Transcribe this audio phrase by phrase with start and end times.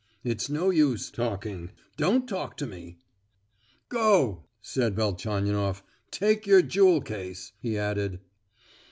[0.23, 2.97] It's no use talking—don't talk to me!"
[3.87, 5.83] "Go!" said Velchaninoff.
[6.09, 8.19] "Take your jewel case!" he added.